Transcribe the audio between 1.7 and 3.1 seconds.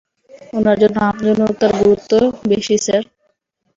গুরুত্ব বেশি স্যার।